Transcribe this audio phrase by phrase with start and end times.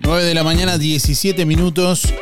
[0.00, 2.12] 9 de la mañana, 17 minutos.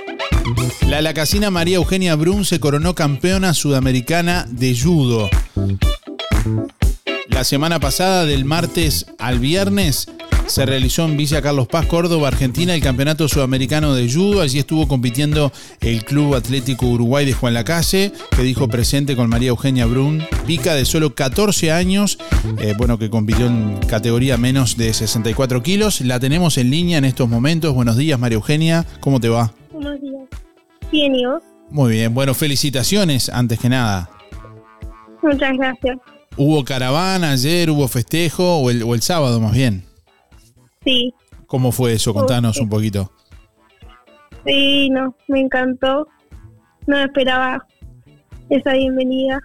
[0.88, 5.30] La lacasina María Eugenia Brun se coronó campeona sudamericana de judo.
[7.28, 10.08] La semana pasada, del martes al viernes,
[10.46, 14.40] se realizó en Villa Carlos Paz, Córdoba, Argentina, el Campeonato Sudamericano de Judo.
[14.40, 19.50] Allí estuvo compitiendo el Club Atlético Uruguay de Juan Lacase, que dijo presente con María
[19.50, 22.18] Eugenia Brun, pica de solo 14 años,
[22.58, 26.00] eh, bueno, que compitió en categoría menos de 64 kilos.
[26.00, 27.74] La tenemos en línea en estos momentos.
[27.74, 28.84] Buenos días, María Eugenia.
[29.00, 29.52] ¿Cómo te va?
[29.72, 30.28] Buenos días.
[30.90, 31.42] Bien, ¿y vos?
[31.70, 32.12] Muy bien.
[32.12, 34.10] Bueno, felicitaciones antes que nada.
[35.22, 35.98] Muchas gracias.
[36.36, 37.70] ¿Hubo caravana ayer?
[37.70, 38.58] ¿Hubo festejo?
[38.58, 39.91] ¿O el, o el sábado más bien?
[40.84, 41.14] Sí.
[41.46, 42.14] ¿Cómo fue eso?
[42.14, 43.12] Contanos un poquito.
[44.46, 46.08] Sí, no, me encantó.
[46.86, 47.66] No esperaba
[48.48, 49.40] esa bienvenida.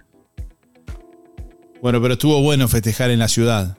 [1.80, 3.76] Bueno, pero estuvo bueno festejar en la ciudad.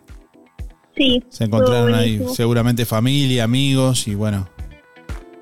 [0.95, 1.23] Sí.
[1.30, 4.50] Se encontraron ahí seguramente familia, amigos y bueno,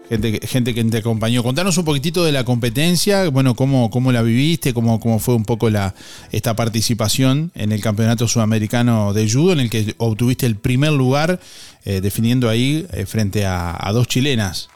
[0.09, 1.43] gente, gente que te acompañó.
[1.43, 5.45] Contanos un poquitito de la competencia, bueno, cómo, cómo la viviste, cómo, cómo fue un
[5.45, 5.93] poco la,
[6.31, 11.39] esta participación en el Campeonato Sudamericano de Judo, en el que obtuviste el primer lugar,
[11.85, 14.69] eh, definiendo ahí eh, frente a, a dos chilenas.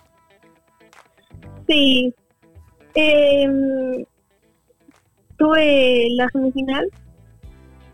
[1.67, 2.13] Sí.
[2.95, 3.47] Eh,
[5.37, 6.85] tuve la semifinal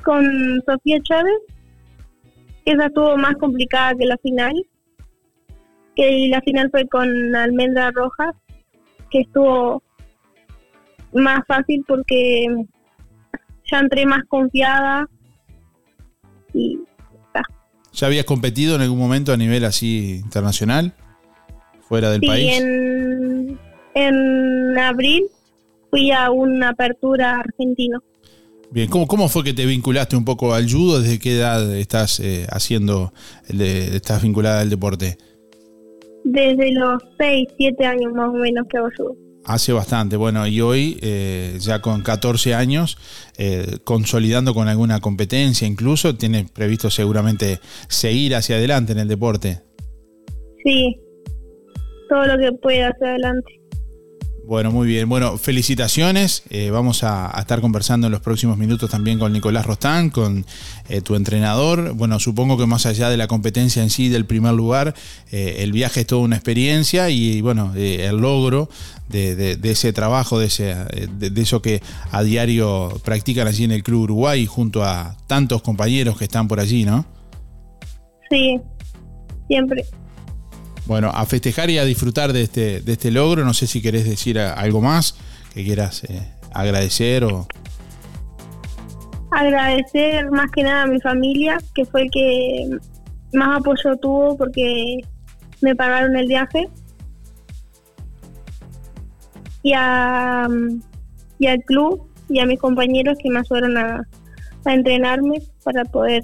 [0.03, 0.25] con
[0.65, 1.39] Sofía Chávez.
[2.65, 4.53] Esa estuvo más complicada que la final.
[5.97, 8.33] Que la final fue con Almendra Rojas,
[9.09, 9.81] que estuvo
[11.11, 12.45] más fácil porque
[13.69, 15.09] ya entré más confiada
[16.53, 16.79] y
[17.93, 20.93] ¿Ya habías competido en algún momento a nivel así internacional?
[21.81, 22.59] ¿Fuera del Sí, país?
[22.59, 23.59] en,
[23.95, 25.23] en abril
[25.89, 28.03] fui a una apertura argentino.
[28.69, 31.01] Bien, ¿cómo, ¿cómo fue que te vinculaste un poco al judo?
[31.01, 33.13] ¿Desde qué edad estás eh, haciendo,
[33.47, 35.17] el de- estás vinculada al deporte?
[36.29, 39.15] Desde los 6, 7 años más o menos que hago judo.
[39.45, 42.97] Hace bastante, bueno, y hoy eh, ya con 14 años,
[43.37, 49.61] eh, consolidando con alguna competencia incluso, tienes previsto seguramente seguir hacia adelante en el deporte.
[50.65, 50.99] Sí,
[52.09, 53.56] todo lo que pueda hacia adelante.
[54.47, 55.09] Bueno, muy bien.
[55.09, 56.43] Bueno, felicitaciones.
[56.49, 60.45] Eh, vamos a, estar conversando en los próximos minutos también con Nicolás Rostán, con
[60.87, 61.91] eh, tu entrenador.
[61.95, 64.95] Bueno, supongo que más allá de la competencia en sí, del primer lugar,
[65.33, 68.69] eh, el viaje es toda una experiencia y, bueno, el logro
[69.09, 70.75] de, ese trabajo, de, ese,
[71.09, 71.81] de eso que
[72.11, 76.61] a diario practican allí en el Club Uruguay junto a tantos compañeros que están por
[76.61, 77.05] allí, ¿no?
[78.29, 78.61] Sí,
[79.49, 79.85] siempre.
[80.87, 83.43] Bueno, a festejar y a disfrutar de este, de este logro.
[83.43, 85.17] No sé si querés decir algo más
[85.53, 87.45] que quieras eh, agradecer o...
[89.31, 92.69] Agradecer más que nada a mi familia, que fue el que
[93.33, 95.01] más apoyo tuvo porque
[95.61, 96.69] me pagaron el viaje.
[99.63, 100.47] Y, a,
[101.37, 104.07] y al club y a mis compañeros que me ayudaron a,
[104.63, 106.23] a entrenarme para poder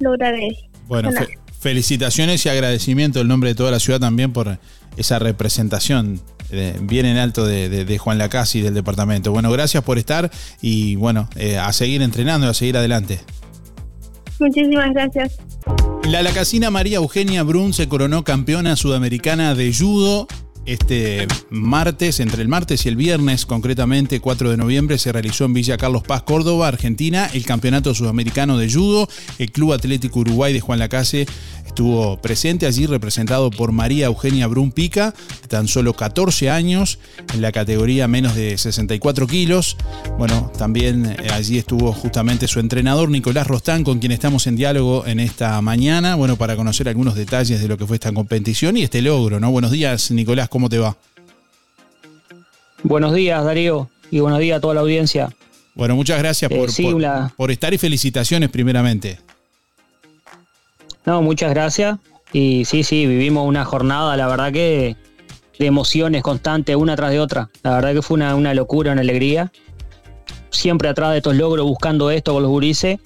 [0.00, 0.60] lograr eso.
[0.86, 4.58] Bueno, fe- felicitaciones y agradecimiento en nombre de toda la ciudad también por
[4.98, 6.20] esa representación
[6.50, 9.32] eh, bien en alto de, de- de Juan Lacasi y del departamento.
[9.32, 10.30] Bueno, gracias por estar
[10.60, 13.18] y bueno, eh, a seguir entrenando y a seguir adelante.
[14.38, 15.32] Muchísimas gracias.
[16.06, 20.28] La lacasina María Eugenia Brun se coronó campeona sudamericana de judo.
[20.66, 25.52] Este martes, entre el martes y el viernes, concretamente 4 de noviembre, se realizó en
[25.52, 29.06] Villa Carlos Paz, Córdoba, Argentina, el Campeonato Sudamericano de Judo.
[29.38, 31.26] El Club Atlético Uruguay de Juan Lacase
[31.66, 36.98] estuvo presente allí, representado por María Eugenia Brun Pica, de tan solo 14 años,
[37.34, 39.76] en la categoría menos de 64 kilos.
[40.16, 45.04] Bueno, también eh, allí estuvo justamente su entrenador, Nicolás Rostán, con quien estamos en diálogo
[45.06, 48.84] en esta mañana, bueno, para conocer algunos detalles de lo que fue esta competición y
[48.84, 49.50] este logro, ¿no?
[49.50, 50.96] Buenos días, Nicolás, ¿cómo te va?
[52.84, 55.30] Buenos días, Darío, y buenos días a toda la audiencia.
[55.74, 59.18] Bueno, muchas gracias Eh, por, sí, por- una- por estar y felicitaciones primeramente.
[61.04, 61.98] No, muchas gracias.
[62.32, 64.96] Y sí, sí, vivimos una jornada, la verdad que
[65.58, 67.50] de emociones constantes, una tras de otra.
[67.64, 69.50] La verdad que fue una, una locura, una alegría.
[70.50, 73.00] Siempre atrás de estos logros, buscando esto con los gurises.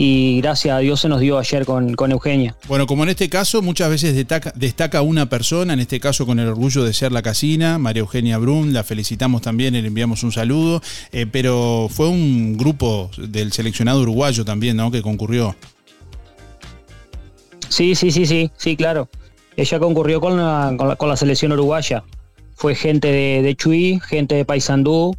[0.00, 2.54] Y gracias a Dios se nos dio ayer con, con Eugenia.
[2.68, 6.38] Bueno, como en este caso, muchas veces destaca, destaca una persona, en este caso con
[6.38, 10.22] el orgullo de ser la casina, María Eugenia Brun, la felicitamos también y le enviamos
[10.22, 10.80] un saludo,
[11.10, 14.92] eh, pero fue un grupo del seleccionado uruguayo también, ¿no?
[14.92, 15.56] Que concurrió.
[17.68, 19.08] Sí, sí, sí, sí, sí, claro.
[19.56, 22.04] Ella concurrió con la, con la, con la selección uruguaya.
[22.54, 25.16] Fue gente de, de Chuy, gente de Paysandú,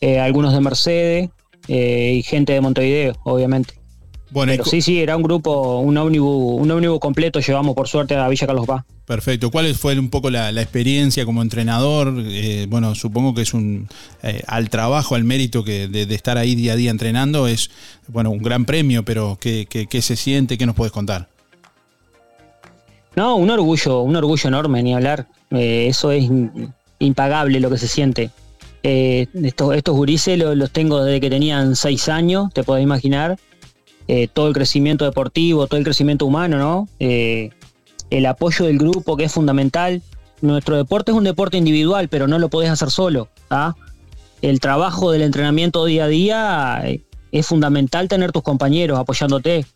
[0.00, 1.30] eh, algunos de Mercedes
[1.66, 3.77] eh, y gente de Montevideo, obviamente.
[4.30, 8.14] Bueno, Pero sí, sí, era un grupo, un ómnibus, un ómnibus completo llevamos por suerte
[8.14, 8.84] a Villa Carlos Paz.
[9.06, 9.50] Perfecto.
[9.50, 12.12] ¿Cuál fue un poco la, experiencia como entrenador?
[12.26, 13.88] Eh, bueno, supongo que es un
[14.22, 17.70] eh, al trabajo, al mérito que de, estar ahí día a día entrenando es
[18.06, 20.58] bueno un gran premio, pero ¿qué, qué, se siente?
[20.58, 21.28] ¿Qué nos puedes contar?
[23.16, 25.26] No, un orgullo, un orgullo enorme, ni hablar.
[25.52, 26.30] Eh, eso es
[26.98, 28.30] impagable lo que se siente.
[28.82, 33.38] estos, estos gurises los, los, tengo desde que tenían seis años, te puedes imaginar.
[34.32, 36.88] Todo el crecimiento deportivo, todo el crecimiento humano, ¿no?
[38.10, 40.02] el apoyo del grupo que es fundamental.
[40.40, 43.28] Nuestro deporte es un deporte individual, pero no lo podés hacer solo.
[43.50, 43.74] ¿ah?
[44.40, 47.02] El trabajo del entrenamiento día a día eh,
[47.32, 49.66] es fundamental tener tus compañeros apoyándote,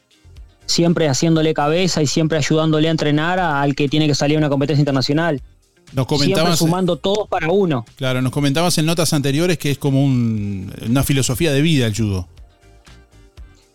[0.67, 4.49] siempre haciéndole cabeza y siempre ayudándole a entrenar al que tiene que salir a una
[4.49, 5.43] competencia internacional.
[5.93, 7.85] Nos comentabas, siempre sumando todos para uno.
[7.97, 12.29] Claro, nos comentabas en notas anteriores que es como una filosofía de vida el judo.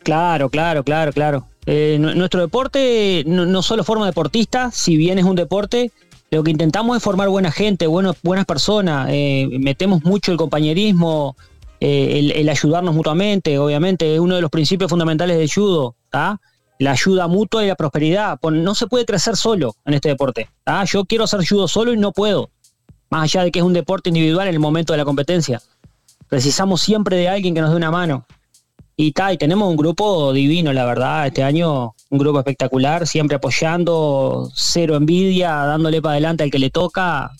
[0.07, 1.47] Claro, claro, claro, claro.
[1.65, 5.91] Eh, nuestro deporte no, solo forma deportistas, si bien es un deporte,
[6.31, 11.35] lo que intentamos es formar buena gente, buenas personas, eh, metemos mucho el compañerismo,
[11.81, 17.27] eh, el, ayudarnos mutuamente, obviamente, es uno de los principios fundamentales del judo, la ayuda
[17.27, 18.39] mutua y la prosperidad.
[18.41, 20.49] No se puede crecer solo en este deporte.
[20.85, 22.49] Yo quiero hacer judo solo y no puedo,
[23.09, 25.61] más allá de que es un deporte individual en el momento de la competencia.
[26.29, 28.25] Precisamos siempre de alguien que nos dé una mano.
[28.99, 34.49] Y, y tenemos un grupo divino, la verdad, este año un grupo espectacular, siempre apoyando,
[34.55, 37.31] cero envidia, dándole para adelante al que le toca.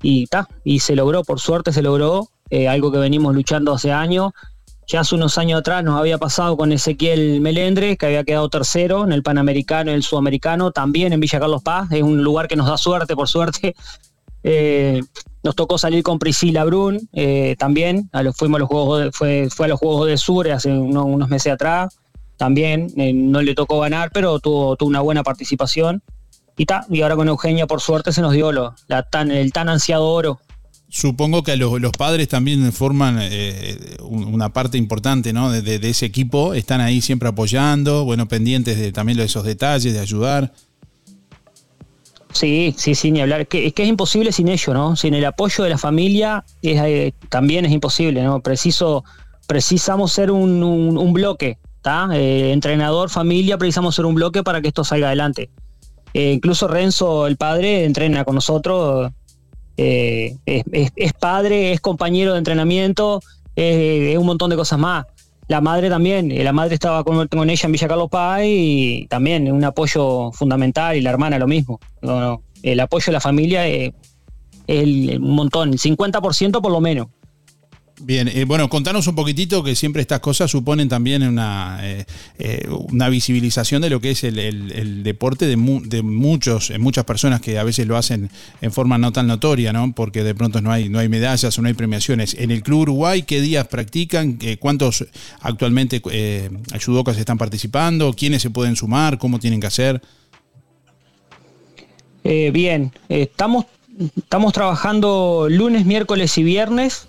[0.00, 3.90] Y ta, y se logró, por suerte se logró, eh, algo que venimos luchando hace
[3.90, 4.30] años.
[4.86, 9.02] Ya hace unos años atrás nos había pasado con Ezequiel Melendres, que había quedado tercero
[9.02, 12.54] en el Panamericano y el Sudamericano, también en Villa Carlos Paz, es un lugar que
[12.54, 13.74] nos da suerte, por suerte.
[14.48, 15.02] Eh,
[15.42, 19.68] nos tocó salir con Priscila Brun eh, también, fuimos a los juegos fue, fue a
[19.70, 21.98] los Juegos de Sur hace unos meses atrás,
[22.36, 26.00] también eh, no le tocó ganar, pero tuvo, una buena participación.
[26.56, 30.38] Y, ahora con Eugenia, por suerte, se nos dio el tan ansiado oro.
[30.88, 33.18] Supongo que los, padres también forman
[34.00, 39.18] una parte importante de, de, ese equipo, están ahí siempre apoyando, bueno, pendientes de también
[39.18, 40.52] de esos detalles, de ayudar.
[42.36, 43.46] Sí, sí, sí, ni hablar.
[43.46, 44.94] Que, es que es imposible sin ello, ¿no?
[44.94, 48.42] Sin el apoyo de la familia eh, también es imposible, ¿no?
[48.42, 52.10] Precisamos ser un, bloque, ¿está?
[52.12, 55.48] Eh, entrenador, familia, precisamos ser un bloque para que esto salga adelante.
[56.12, 59.10] Eh, incluso Renzo, el padre, entrena con nosotros,
[59.78, 63.22] es, padre, es compañero de entrenamiento,
[63.54, 65.06] es un montón de cosas más.
[65.48, 69.62] La madre también, la madre estaba con, ella en Villa Carlos Paz y también un
[69.62, 71.78] apoyo fundamental y la hermana lo mismo.
[72.62, 73.92] el apoyo de la familia es,
[74.68, 77.06] un montón, el 50% por lo menos.
[77.98, 82.04] Bien, eh, bueno, contanos un poquitito que siempre estas cosas suponen también una, eh,
[82.38, 87.64] eh, una visibilización de lo que es el, deporte de, muchos, muchas personas que a
[87.64, 88.28] veces lo hacen
[88.60, 89.92] en forma no tan notoria, ¿no?
[89.92, 92.34] Porque de pronto no hay, no hay medallas o no hay premiaciones.
[92.38, 94.38] En el Club Uruguay, ¿qué días practican?
[94.60, 95.06] ¿Cuántos
[95.40, 96.50] actualmente eh,
[97.16, 98.12] están participando?
[98.12, 99.16] ¿Quiénes se pueden sumar?
[99.16, 100.02] ¿Cómo tienen que hacer?
[102.52, 103.66] bien, estamos,
[104.16, 107.06] estamos trabajando lunes, miércoles y viernes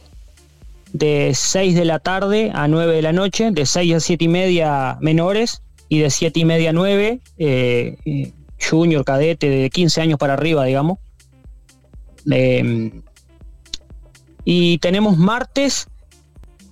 [0.94, 4.28] de 6 de la tarde a 9 de la noche, de 6 a 7 y
[4.28, 10.02] media menores y de 7 y media a 9 eh, eh, junior, cadete, de 15
[10.02, 11.00] años para arriba, digamos.
[12.30, 13.04] Em,
[14.44, 15.88] y tenemos martes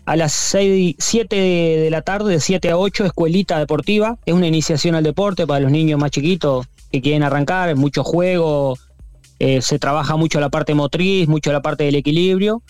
[0.05, 4.17] a las 6, 7 de la tarde, de 7 a 8, escuelita deportiva.
[4.25, 8.77] Es una iniciación al deporte para los niños más chiquitos que quieren arrancar, mucho juego,
[9.39, 12.61] eh, se trabaja mucho la parte motriz, mucho la parte del equilibrio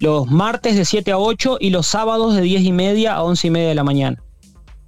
[0.00, 3.46] los martes de 7 a 8 y los sábados de 10 y media a 11
[3.46, 4.22] y media de la mañana.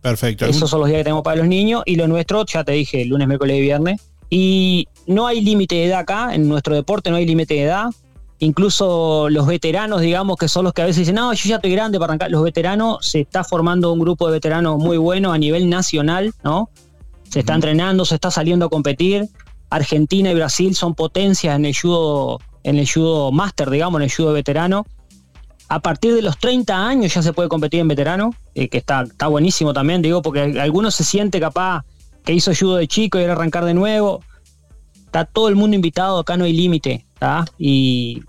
[0.01, 0.47] Perfecto.
[0.47, 3.05] Esos son los días que tenemos para los niños y lo nuestro, ya te dije,
[3.05, 4.01] lunes, miércoles y viernes.
[4.31, 7.87] Y no hay límite de edad acá, en nuestro deporte no hay límite de edad.
[8.39, 11.73] Incluso los veteranos, digamos, que son los que a veces dicen, no, yo ya estoy
[11.73, 12.31] grande para arrancar.
[12.31, 16.71] Los veteranos, se está formando un grupo de veteranos muy bueno a nivel nacional, ¿no?
[17.29, 19.29] Se está entrenando, se está saliendo a competir.
[19.69, 24.13] Argentina y Brasil son potencias en el judo, en el judo máster, digamos, en el
[24.13, 24.87] judo veterano
[25.71, 29.03] a partir de los 30 años ya se puede competir en veterano, eh, que está,
[29.03, 31.85] está buenísimo también, digo, porque algunos se siente capaz
[32.25, 34.21] que hizo judo de chico y era arrancar de nuevo.
[35.07, 37.07] Está todo el mundo invitado, acá no hay límite,
[37.57, 38.21] Y,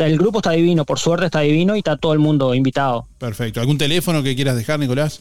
[0.00, 3.06] el grupo está divino, por suerte está divino y está todo el mundo invitado.
[3.18, 3.60] Perfecto.
[3.60, 5.20] ¿Algún teléfono que quieras dejar, Nicolás?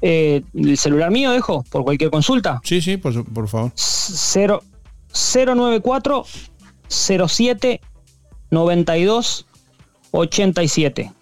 [0.00, 2.60] Eh, el celular mío dejo, por cualquier consulta.
[2.64, 3.70] Sí, sí, por, por favor.
[3.76, 4.60] 0,
[5.12, 6.24] 094
[6.88, 7.80] 07
[8.50, 9.46] 92
[10.12, 11.12] 87.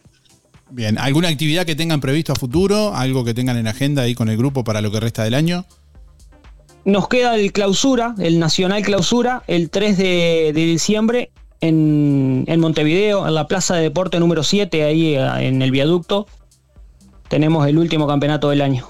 [0.71, 2.95] Bien, ¿alguna actividad que tengan previsto a futuro?
[2.95, 5.65] ¿Algo que tengan en agenda ahí con el grupo para lo que resta del año?
[6.85, 11.31] Nos queda el clausura, el Nacional Clausura, el 3 de, diciembre
[11.61, 16.27] en, Montevideo, en la Plaza de Deporte número 7, ahí eh, en el viaducto.
[17.29, 18.89] Tenemos el último campeonato del año.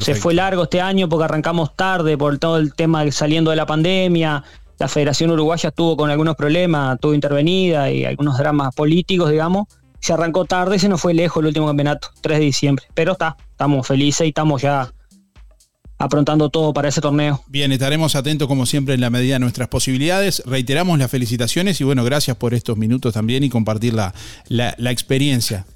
[0.00, 3.56] Se fue largo este año porque arrancamos tarde por todo el tema de saliendo de
[3.56, 4.44] la pandemia.
[4.80, 9.68] La Federación Uruguaya estuvo con algunos problemas, estuvo intervenida y algunos dramas políticos, digamos.
[10.00, 12.86] Se arrancó tarde y se nos fue lejos el último campeonato, 3 de diciembre.
[12.94, 14.90] Pero está, estamos felices y estamos ya
[15.98, 17.42] aprontando todo para ese torneo.
[17.46, 20.42] Bien, estaremos atentos como siempre en la medida de nuestras posibilidades.
[20.46, 24.14] Reiteramos las felicitaciones y bueno, gracias por estos minutos también y compartir la,
[24.48, 25.66] la, experiencia.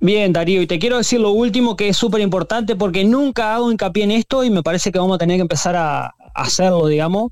[0.00, 3.70] Bien, Darío, y te quiero decir lo último que es súper importante porque nunca hago
[3.70, 7.30] hincapié en esto y me parece que vamos a tener que empezar a, hacerlo, digamos.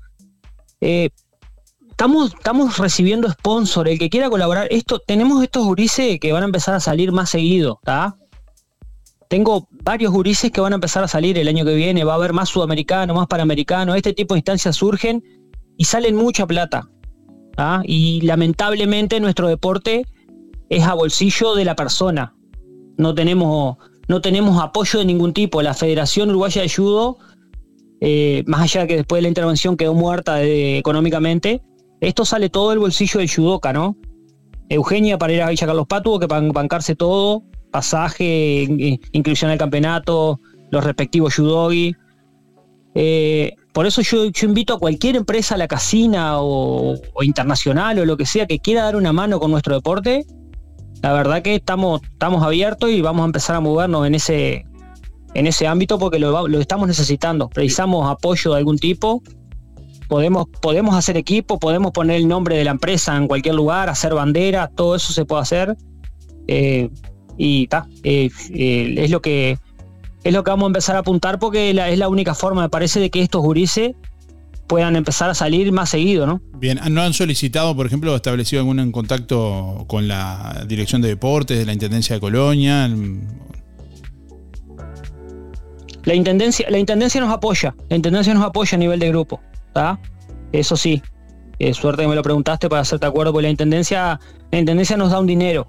[0.81, 1.09] Eh,
[1.89, 6.47] estamos, estamos recibiendo sponsor, el que quiera colaborar, esto, tenemos estos gurises que van a
[6.47, 7.79] empezar a salir más seguido.
[9.29, 12.15] Tengo varios gurises que van a empezar a salir el año que viene, va a
[12.15, 15.23] haber más sudamericano, más panamericano, este tipo de instancias surgen
[15.77, 16.89] y salen mucha plata.
[17.83, 20.05] Y lamentablemente nuestro deporte
[20.69, 22.35] es a bolsillo de la persona.
[22.97, 25.61] No tenemos, no tenemos apoyo de ningún tipo.
[25.61, 27.17] La Federación Uruguaya de Judo,
[28.01, 31.61] eh, más allá de que después de la intervención quedó muerta económicamente,
[32.01, 33.95] esto sale todo del bolsillo del judoka, ¿no?
[34.69, 40.39] Eugenia para ir a Villa Carlos Paz tuvo que bancarse todo, pasaje, inclusión al campeonato,
[40.71, 41.95] los respectivos judogi.
[42.95, 48.25] Eh, por eso yo, invito a cualquier empresa, la casina o, internacional o lo que
[48.25, 50.25] sea que quiera dar una mano con nuestro deporte.
[51.03, 54.65] La verdad que estamos, estamos abiertos y vamos a empezar a movernos en ese,
[55.33, 57.49] en ese ámbito porque lo, estamos necesitando.
[57.49, 59.21] Precisamos apoyo de algún tipo.
[60.07, 64.13] Podemos, podemos hacer equipo, podemos poner el nombre de la empresa en cualquier lugar, hacer
[64.13, 65.77] bandera, todo eso se puede hacer.
[66.47, 66.89] Eh,
[67.37, 69.57] y ta, eh, eh, es lo que
[70.23, 72.99] es lo que vamos a empezar a apuntar porque es la única forma, me parece,
[72.99, 73.93] de que estos gurises
[74.67, 76.41] puedan empezar a salir más seguido, ¿no?
[76.59, 81.65] Bien, ¿no han solicitado, por ejemplo, establecido algún contacto con la Dirección de Deportes de
[81.65, 82.87] la Intendencia de Colonia?
[86.03, 89.99] La Intendencia, la Intendencia nos apoya, la Intendencia nos apoya a nivel de grupo, ¿está?
[90.51, 91.01] Eso sí,
[91.59, 94.19] eh, suerte que me lo preguntaste para hacerte acuerdo, porque la Intendencia,
[94.51, 95.67] la Intendencia nos da un dinero,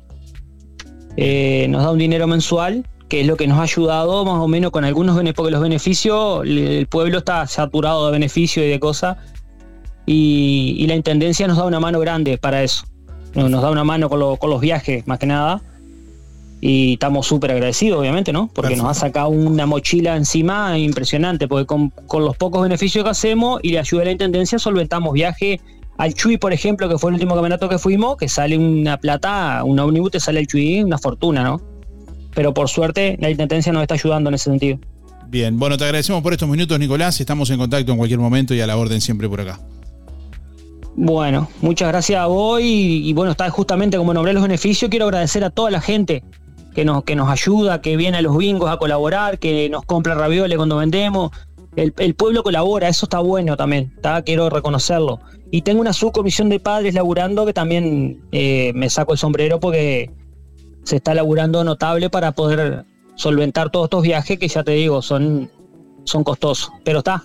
[1.16, 4.48] eh, nos da un dinero mensual, que es lo que nos ha ayudado más o
[4.48, 8.80] menos con algunos beneficios, porque los beneficios, el pueblo está saturado de beneficios y de
[8.80, 9.18] cosas,
[10.06, 12.86] y, la Intendencia nos da una mano grande para eso,
[13.34, 15.62] nos da una mano con, los viajes, más que nada,
[16.64, 18.48] y estamos súper agradecidos, obviamente, ¿no?
[18.54, 23.10] Porque nos ha sacado una mochila encima impresionante, porque con, con, los pocos beneficios que
[23.10, 25.58] hacemos y la ayuda de la Intendencia solventamos viajes
[25.98, 29.64] al Chuy, por ejemplo, que fue el último campeonato que fuimos, que sale una plata,
[29.64, 31.60] una ómnibus te sale el Chuy una fortuna, ¿no?
[32.32, 34.78] Pero por suerte la Intendencia nos está ayudando en ese sentido.
[35.26, 37.20] Bien, bueno, te agradecemos por estos minutos, Nicolás.
[37.20, 39.58] Estamos en contacto en cualquier momento y a la orden siempre por acá.
[40.94, 45.42] Bueno, muchas gracias a vos y, bueno, está justamente como nombré los beneficios, quiero agradecer
[45.42, 46.22] a toda la gente
[46.74, 50.14] que nos, que nos ayuda, que viene a los bingos a colaborar, que nos compra
[50.14, 51.30] ravioles cuando vendemos,
[51.76, 53.92] el, pueblo colabora, eso está bueno también,
[54.24, 55.20] quiero reconocerlo.
[55.50, 60.10] Y tengo una subcomisión de padres laburando que también eh, me saco el sombrero porque
[60.82, 65.50] se está laburando notable para poder solventar todos estos viajes que ya te digo, son,
[66.04, 66.72] son costosos.
[66.84, 67.24] Pero está.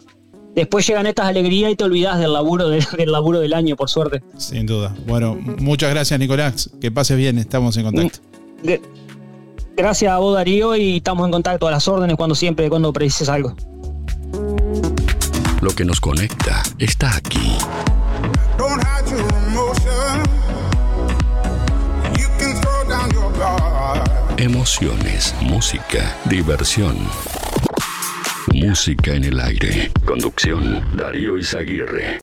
[0.56, 4.24] Después llegan estas alegrías y te olvidas del laburo, del, laburo del año, por suerte.
[4.38, 4.96] Sin duda.
[5.06, 6.70] Bueno, muchas gracias, Nicolás.
[6.82, 8.20] Que pases bien, estamos en contacto.
[9.78, 13.30] Gracias a vos, Darío, y estamos en contacto a las órdenes cuando siempre, cuando precises
[13.30, 13.56] algo.
[15.62, 17.58] Lo que nos conecta está aquí.
[24.38, 26.98] Emociones, música, diversión.
[28.56, 29.92] Música en el aire.
[30.06, 32.16] Conducción, Darío Izaguirre.